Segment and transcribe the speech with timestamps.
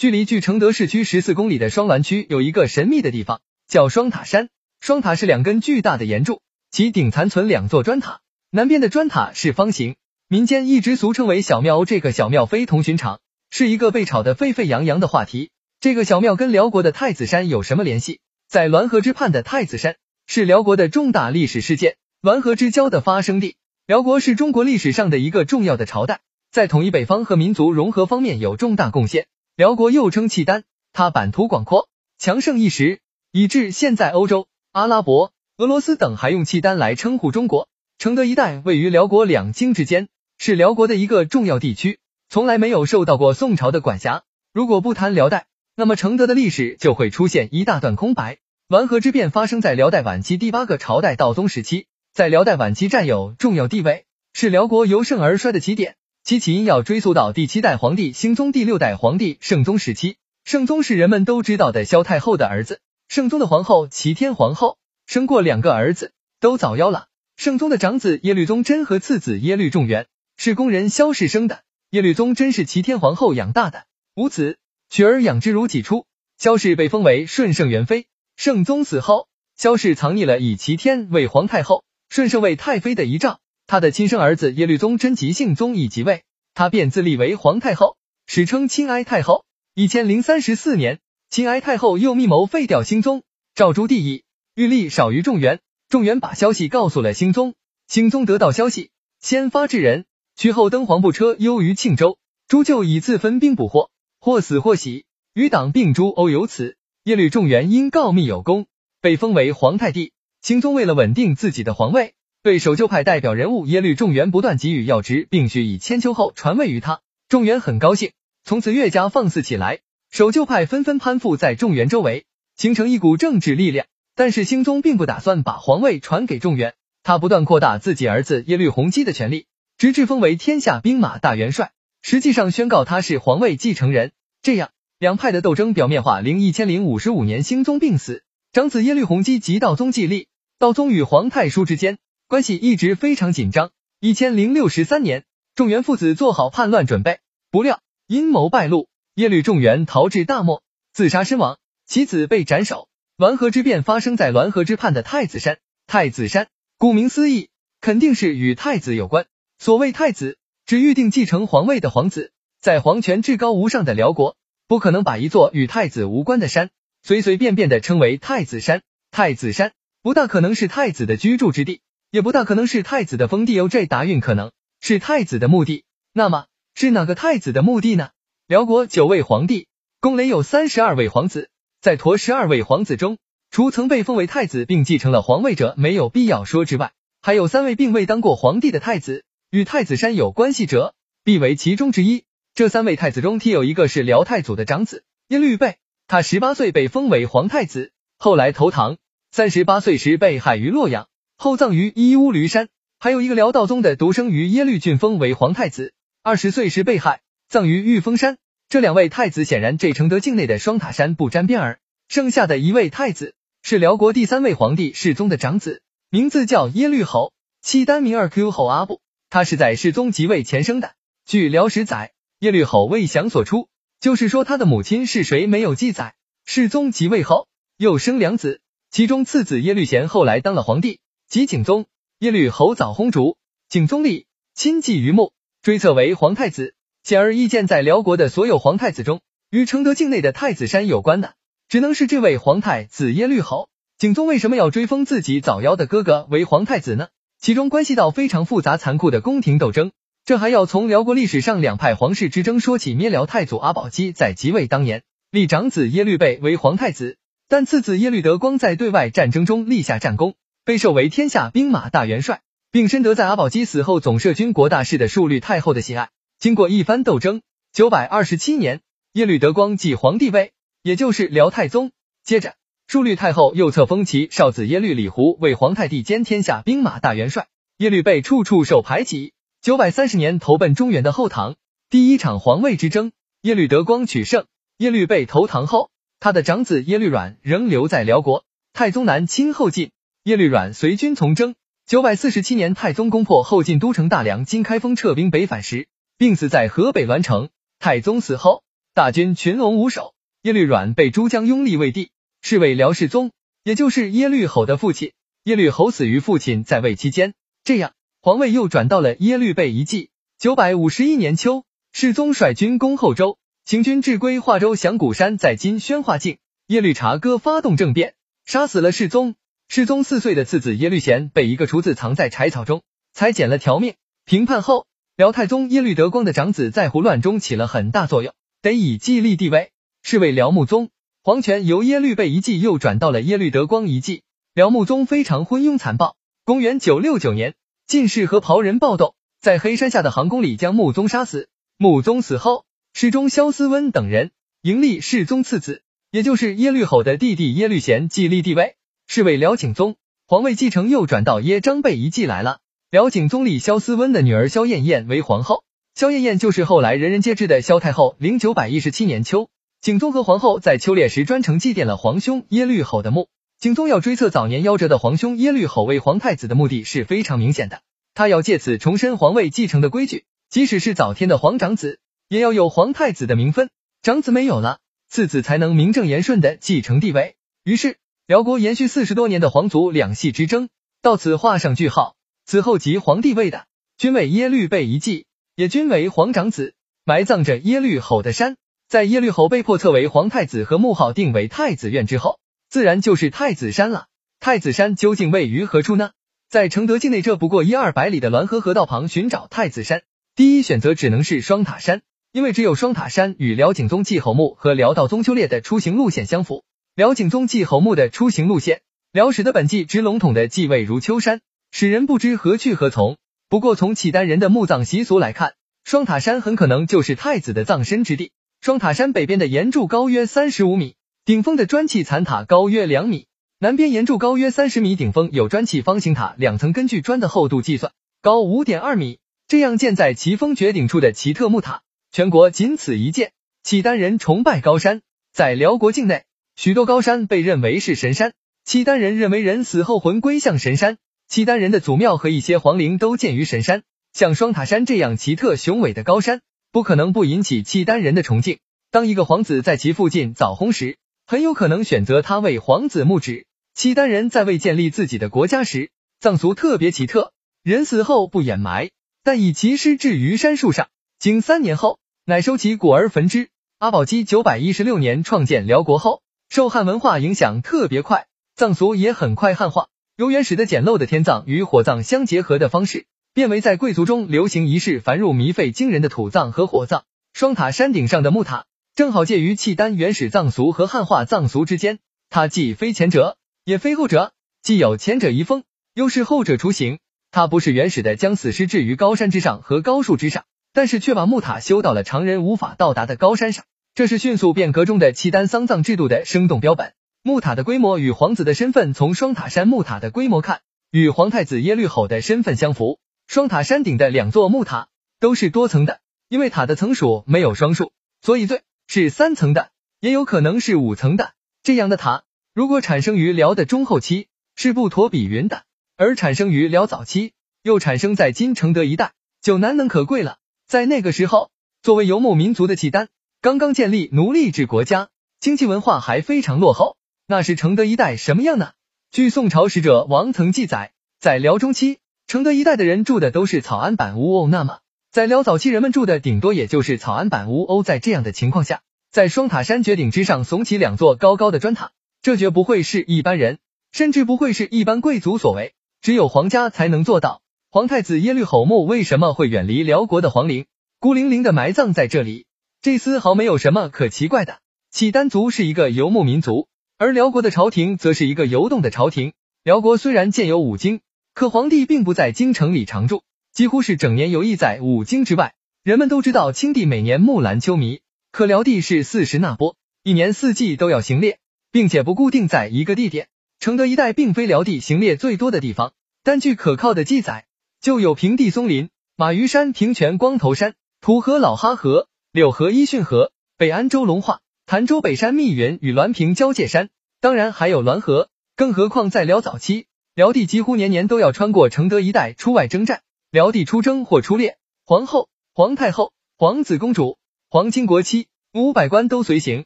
[0.00, 4.48] 距离距承德市区十四公里的双滦区有一个神秘的地方，叫双塔山。
[4.80, 11.84] 双塔是两根巨大的岩柱，其顶残存两座砖塔，南边的砖塔是方形，民间一直俗称为小庙。
[11.84, 15.50] 这个小庙非同寻常，是一个被炒得沸沸扬扬的话题。
[15.80, 18.20] 这个小庙跟辽国的太子山有什么联系？
[18.48, 19.96] 在滦河之畔的太子山
[20.26, 23.56] 是辽国的重大历史事件，滦河之交的发生地。
[23.86, 26.20] 辽国是中国历史上的一个重要的朝代，
[26.50, 29.26] 在统一北方和民族融合方面有重大贡献。
[29.60, 30.64] 辽国又称契丹，
[30.94, 33.00] 它版图广阔，强盛一时，
[33.30, 34.48] 以致现在欧洲。
[34.72, 37.68] 阿拉伯、俄罗斯等还用契丹来称呼中国。
[37.98, 41.98] 承德一带位于辽国两京之间，是辽国的一个重要地区，
[42.30, 44.22] 从来没有受到过宋朝的管辖。
[44.54, 45.44] 如果不谈辽代，
[45.76, 48.38] 那么承德的历史就会出现一大段空白。
[48.68, 55.96] 完河之变发生在辽代晚期第八个朝代道宗时期，在辽代晚期占有重要地位，是辽国由盛而衰的起点。
[56.22, 60.16] 其起因要追溯到第七代皇帝兴宗第六代皇帝圣宗时期。
[60.44, 62.80] 圣宗是人们都知道的萧太后的儿子。
[63.08, 67.06] 圣宗的皇后齐天皇后生过两个儿子，都早夭了。
[67.36, 71.62] 圣宗的长子耶律宗真和次子耶律重元是宫人萧氏生的。
[71.90, 76.06] 耶律宗真是齐天皇后养大的，无子，取而养之如己出。
[76.38, 78.06] 萧氏被封为顺圣元妃。
[78.36, 83.40] 圣宗死后，萧氏藏匿了以齐天为皇太后，顺圣为太妃的遗诏。
[83.70, 89.44] 他的亲生儿子耶律宗真即姓宗，已即位，他便自立为皇太后，史称钦哀太后。
[89.74, 90.98] 一千零三十四年。
[91.28, 93.22] 清哀太后又密谋废掉兴宗，
[93.54, 94.24] 诏朱帝意，
[94.56, 95.60] 欲立少于众元。
[95.88, 97.54] 众元把消息告诉了兴宗，
[97.86, 100.04] 兴宗得到消息，先发制人，
[100.34, 102.18] 取后登黄布车忧于庆州。
[102.48, 106.74] 朱就以自分兵捕获，或死或喜，与党并诛欧有此。
[107.04, 108.66] 耶律仲元因告密有功，
[109.00, 110.12] 被封为皇太帝。
[110.42, 117.02] 兴宗为了稳定自己的皇位，对守旧派代表人物耶律重元不断给予要职，并许以千秋后传位于他。
[117.28, 118.12] 重元很高兴，
[118.44, 119.80] 从此越加放肆起来。
[120.10, 122.24] 守旧派纷纷攀附在众元周围，
[122.56, 123.86] 形成一股政治力量。
[124.14, 129.44] 但是兴宗并不打算把皇位传给众元，他不断扩大自己儿子耶律洪基的权力，
[129.76, 134.12] 直至封为天下兵马大元帅，实际上宣告他是皇位继承人。
[134.40, 136.20] 这样，两派的斗争表面化。
[136.20, 140.28] 零一千零五十五年，兴宗病死，长子耶律洪基即道宗继立。
[140.58, 141.98] 道宗与皇太叔之间
[142.30, 143.72] 关系一直非常紧张。
[143.98, 145.24] 一千零六十三年，
[145.56, 147.18] 众元父子做好叛乱准备，
[147.50, 148.88] 不料阴谋败露。
[149.16, 152.86] 耶律重元逃至大漠，自杀身亡，其子被斩首。
[153.18, 155.58] 滦河之变发生在滦河之畔的太子山。
[155.88, 156.46] 太子山，
[156.78, 157.48] 顾名思义，
[157.80, 159.26] 肯定是与太子有关。
[159.58, 162.30] 所谓太子，指预定继承皇位的皇子。
[162.60, 164.36] 在皇权至高无上的辽国，
[164.68, 166.70] 不可能把一座与太子无关的山
[167.02, 168.82] 随随便便的称为太子山。
[169.10, 171.80] 太子山不大可能是太子的居住之地，
[172.10, 173.54] 也不大可能是太子的封地。
[173.54, 178.10] 有这答运可能是太子的墓地，那么是哪个太子的墓地呢？
[178.46, 179.68] 辽国九位皇帝，
[180.00, 181.50] 共累有三十二位皇子，
[181.80, 183.18] 在陀十二位皇子中，
[183.50, 192.24] 除曾被封为太子并继承了皇位者没有必要说之外，还有三位并未当过皇帝的太子，与太子山有关系者，必为其中之一。
[192.54, 195.76] 这三位太子中，替有一个是辽太祖的长子耶律倍，
[196.08, 198.96] 他十八岁被封为皇太子，后来投唐，
[199.30, 201.06] 三十八岁时被害于洛阳，
[201.42, 202.68] 后葬于伊乌驴山。
[202.98, 207.22] 还有一个辽道宗的独生于耶律俊峰为皇太子，二十岁时被害。
[207.48, 208.36] 葬于玉峰山，
[208.68, 211.78] 这两位太子显然这承德境内的双塔山不沾边儿。
[212.08, 215.80] 剩下的一位太子是辽国第三位皇帝世宗的长子，
[216.10, 219.00] 名字叫耶律侯，契丹名二 Q 侯阿布。
[219.30, 220.92] 他是在世宗即位前生的。
[221.24, 226.14] 据辽史载，耶律侯未详所出，就是说他的母亲是谁没有记载。
[226.44, 231.86] 世宗即位后又生两子，其中次子耶律贤后来当了皇帝，即景宗。
[232.18, 233.36] 耶律侯早薨卒，
[233.68, 235.32] 景宗立，亲继于墓，
[235.62, 236.74] 追册为皇太子。
[237.04, 241.34] 显而易见，在辽国的所有皇太子中，与承德境内的太子山有关的，
[241.68, 243.68] 只能是这位皇太子耶律侯。
[243.96, 247.06] 景宗为什么要追封自己早夭的哥哥为皇太子呢？
[247.40, 249.92] 其中关系到非常复杂残酷的宫廷斗争。
[250.24, 252.96] 这还要从辽国历史上两派皇室之争说起。
[252.96, 260.34] 灭辽太祖阿保机在即位当年，立长子耶律倍为皇太子，但次子耶律德光在对外战争中立下战功，
[260.70, 266.10] 被授为天下兵马大元帅，并深得在阿保机死后总摄军国大事的数律太后的喜爱。
[266.38, 268.80] 经过一番斗争，九百二十七年，
[269.14, 270.52] 耶律德光继皇帝位，
[270.84, 271.90] 也就是辽太宗。
[272.22, 272.54] 接着，
[272.86, 277.48] 数律太后又册封其少子耶律李胡为皇太帝兼天下兵马大元帅。
[277.78, 279.32] 耶律倍处处受排挤。
[279.60, 281.56] 九百三十年，投奔中原的后唐，
[281.90, 283.10] 第一场皇位之争，
[283.42, 284.46] 耶律德光取胜。
[284.76, 285.90] 耶律倍投唐后，
[286.20, 288.44] 他的长子耶律阮仍留在辽国。
[288.72, 289.90] 太宗南侵后晋，
[290.24, 291.54] 耶律阮随军从征。
[291.86, 295.88] 九百四十七年，太宗攻破后晋都城大梁，金开封撤兵北返时。
[296.18, 297.48] 病死在河北栾城。
[297.78, 298.62] 太宗死后，
[298.92, 300.12] 大军群龙无首，
[300.42, 302.10] 耶律阮被诸将拥立为帝，
[302.42, 303.32] 是为辽世宗，
[303.64, 305.12] 也就是耶律吼的父亲。
[305.44, 307.32] 耶律侯死于父亲在位期间，
[307.64, 310.10] 这样皇位又转到了耶律倍一继。
[310.38, 316.36] 九百五十一年秋，世宗率军攻后周，行军至归化州响谷山，在今宣化境。
[316.66, 318.12] 耶律察哥发动政变，
[318.44, 319.34] 杀死了世宗。
[319.72, 322.82] 世宗四岁的次子耶律贤被一个厨子藏在柴草中，
[323.12, 323.94] 才捡了条命。
[324.24, 329.70] 平叛后，辽太宗耶律德光的长子在胡乱中起了很大作用，得以继立帝位，
[330.02, 330.90] 是为辽穆宗。
[331.22, 334.24] 皇权由耶律倍一继又转到了耶律德光一继。
[334.54, 336.16] 辽穆宗非常昏庸残暴。
[336.44, 337.54] 公元九六九年，
[337.86, 341.48] 进士和袍人暴动，在黑山下的行宫里将穆宗杀死。
[341.78, 344.32] 穆宗死后，世宗萧思温等人
[344.62, 348.74] 迎立世宗次子，也就是耶律吼的弟弟耶律贤继立帝位。
[349.12, 349.96] 是为辽景宗，
[350.28, 352.60] 皇位继承又转到耶张贝一继来了。
[352.92, 355.64] 辽景宗立萧思温的女儿萧燕燕为皇后，
[355.96, 358.14] 萧燕燕就是后来人人皆知的萧太后。
[358.20, 359.48] 零九百一十七年秋，
[359.80, 363.26] 景宗和皇后在秋猎时专程祭奠了皇兄耶律吼的墓。
[363.58, 367.80] 景宗要追测早年夭折的皇兄耶律吼为皇太子的目的是非常明显的，
[368.14, 371.98] 他要借此重申皇位继承的规矩，即使是早天的皇长子，
[372.28, 373.70] 也要有皇太子的名分，
[374.02, 374.78] 长子没有了，
[375.08, 377.34] 次子才能名正言顺的继承帝位。
[377.64, 377.96] 于是。
[378.30, 380.68] 辽国延续四十多年的皇族两系之争
[381.02, 382.14] 到此画上句号。
[382.46, 383.66] 此后即皇帝位的，
[383.98, 385.24] 均为耶律倍一继，
[385.56, 386.74] 也均为皇长子。
[387.04, 388.56] 埋葬着耶律吼的山，
[388.88, 392.38] 在耶律吼被迫册为皇太子和墓号定为太子院之后，
[392.68, 394.06] 自然就是太子山了。
[394.38, 396.12] 太子山究竟位于何处呢？
[396.48, 400.02] 在承德境内这不过一二百里的滦河河道旁寻找太子山，
[400.36, 406.62] 第一选择只能是双塔山，因为只有双塔山与辽景宗祭侯墓和辽道宗丘烈的出行路线相符。
[407.00, 413.16] 辽景宗祭侯墓的出行路线，辽史的本纪只笼统的记位如秋山，使人不知何去何从。
[413.48, 418.32] 不过从契丹人的墓葬习俗来看，双塔山很可能就是太子的葬身之地。
[418.60, 420.94] 双塔山北边的岩柱高约三十五米，
[421.24, 429.20] 顶峰的砖砌残塔高约两米，南边岩柱高约三十米，顶峰有砖砌方形塔两层，根据砖的厚度计算，高五点二米。
[429.48, 431.80] 这样建在奇峰绝顶处的奇特木塔，
[432.12, 433.32] 全国仅此一件。
[433.62, 435.00] 契丹人崇拜高山，
[435.32, 436.24] 在辽国境内。
[436.62, 438.34] 许多高山被认为是神山，
[438.66, 443.82] 契丹人认为人死后魂归向神山，契丹人的祖庙和一些皇陵都建于神山。
[444.12, 448.58] 像双塔山这样奇特雄伟的高山，不可能不引起契丹人的崇敬。
[448.90, 453.46] 当一个皇子在其附近早轰时，很有可能选择他为皇子墓址。
[453.74, 455.90] 契丹人在未建立自己的国家时，
[456.20, 458.90] 葬俗特别奇特，人死后不掩埋，
[459.24, 463.48] 但以其尸置于山树上，经三年后，乃收其骨而焚之。
[463.78, 466.20] 阿保机九百一十六年创建辽国后。
[466.50, 468.26] 受汉文化影响特别快，
[468.56, 469.86] 藏俗也很快汉化。
[470.16, 477.04] 由原始的简陋的天葬与火葬相结合的方式，变为在贵族中流行仪式繁缛弥费惊人的土葬和火葬。
[477.34, 478.64] 双塔山顶上的木塔，
[478.96, 482.00] 正好介于契丹原始藏俗和汉化藏俗之间。
[482.30, 485.62] 它既非前者，也非后者，既有前者遗风，
[485.94, 486.98] 又是后者雏形。
[487.30, 493.64] 它不是原始的将死尸置于高山之上和高树之上，但是却把木塔修到了常人无法到达的高山上。
[493.94, 496.94] 这是迅速变革中的契丹丧葬制度的生动标本。
[497.22, 500.60] 木塔的规模与皇子的身份，从双塔山木塔的规模看，
[500.90, 503.00] 与皇太子耶律吼的身份相符。
[503.26, 504.88] 双塔山顶的两座木塔
[505.18, 507.92] 都是多层的，因为塔的层数没有双数，
[508.22, 509.70] 所以最是三层的，
[510.00, 511.32] 也有可能是五层的。
[511.62, 512.22] 这样的塔，
[512.54, 515.64] 如果产生于辽的中后期，是不妥比云的；
[515.96, 519.12] 而产生于辽早期，又产生在今承德一带，
[519.42, 520.38] 就难能可贵了。
[520.66, 521.50] 在那个时候，
[521.82, 523.08] 作为游牧民族的契丹。
[523.42, 525.08] 刚刚建立奴隶制国家，
[525.40, 526.98] 经济文化还非常落后。
[527.26, 528.72] 那是承德一带什么样呢？
[529.10, 534.48] 据宋朝使者王曾记载，在辽中期，承德一带的人住的都是草庵板屋哦。
[534.50, 534.80] 那么，
[535.10, 537.82] 在辽早期，人们住的顶多也就是草庵板屋哦。
[537.82, 543.56] 在这样的情况下，在双塔山绝顶之上耸起两座高高的砖塔，这绝不会是一般人，
[543.90, 547.40] 甚至不会是一般贵族所为，只有皇家才能做到。
[547.70, 550.66] 皇太子耶律吼墓为什么会远离辽国的皇陵，
[550.98, 552.44] 孤零零的埋葬在这里？
[552.82, 554.60] 这丝毫没有什么可奇怪的。
[554.90, 559.34] 契丹族是一个游牧民族，而辽国的朝廷则是一个游动的朝廷。
[559.62, 561.00] 辽国虽然建有五经，
[561.34, 563.22] 可皇帝并不在京城里常住，
[563.52, 565.52] 几乎是整年游弋在五经之外。
[565.82, 568.00] 人们都知道清帝每年木兰秋弥，
[568.32, 571.38] 可辽帝是四时那波，一年四季都要行猎，
[571.70, 573.28] 并且不固定在一个地点。
[573.58, 575.92] 承德一带并非辽地行猎最多的地方，
[576.24, 577.44] 但据可靠的记载，
[577.82, 582.08] 就有平地松林、马鱼山、平泉光头山、土河老哈河。
[582.32, 586.88] 柳河伊逊河、北安州龙化、潭州北山密云与滦平交界山，
[587.20, 588.28] 当然还有滦河。
[588.54, 593.02] 更何况在辽早期，辽帝几乎年年都要穿过承德一带出外征战。
[593.32, 597.18] 辽帝出征或出猎，皇后、皇太后、皇子公主、
[597.48, 599.64] 皇亲国戚五百官都随行，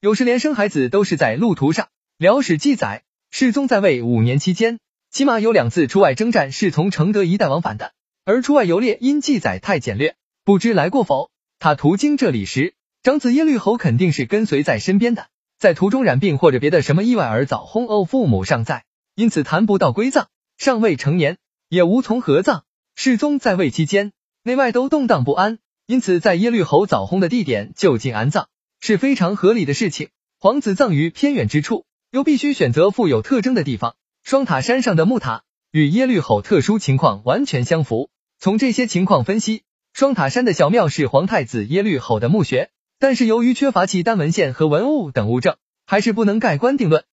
[0.00, 1.86] 有时连生孩子都是在路途上。
[2.18, 7.92] 辽史记载，世宗在位五年期间，起码有两次出外征战是从承德一带往返的，
[8.24, 11.30] 而出外游猎因记载太简略，不知来过否。
[11.64, 15.28] 他途经这里时，长子耶律侯肯定是跟随在身边的，
[15.58, 20.26] 在途中染病或者别的什么意外而早薨后，父母尚在，因此谈不到归葬，
[20.58, 21.38] 尚未成年，
[21.70, 22.64] 也无从合葬。
[22.96, 25.58] 世宗在位期间，内外都动荡不安。
[25.86, 30.10] 因此，在耶律侯早薨的地点就近安葬是非常合理的事情。
[30.38, 33.96] 皇子葬于偏远之处，又必须选择富有特征的地方。
[34.22, 38.10] 双塔山上的木塔与耶律侯特殊情况完全相符。
[38.38, 39.62] 从这些情况分析，
[39.94, 42.70] 双塔山的小庙是皇太子耶律吼的墓穴。
[42.98, 45.54] 但是由于缺乏契丹文献和文物等物证，
[45.86, 47.02] 还是不能盖棺定论。